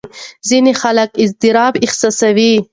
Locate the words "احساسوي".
1.85-2.53